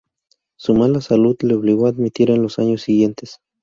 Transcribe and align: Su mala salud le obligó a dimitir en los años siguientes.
Su 0.57 0.73
mala 0.73 0.99
salud 0.99 1.37
le 1.43 1.53
obligó 1.53 1.85
a 1.85 1.91
dimitir 1.91 2.31
en 2.31 2.41
los 2.41 2.57
años 2.57 2.81
siguientes. 2.81 3.37